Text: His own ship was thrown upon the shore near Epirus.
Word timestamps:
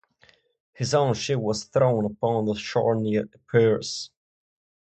His 0.73 0.95
own 0.95 1.13
ship 1.13 1.37
was 1.37 1.65
thrown 1.65 2.05
upon 2.05 2.45
the 2.45 2.55
shore 2.55 2.95
near 2.95 3.29
Epirus. 3.35 4.09